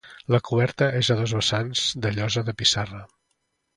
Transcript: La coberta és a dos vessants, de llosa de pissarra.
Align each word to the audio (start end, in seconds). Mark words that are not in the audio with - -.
La 0.35 0.37
coberta 0.47 0.87
és 1.01 1.11
a 1.15 1.17
dos 1.19 1.35
vessants, 1.39 1.83
de 2.07 2.13
llosa 2.17 2.47
de 2.49 2.57
pissarra. 2.63 3.03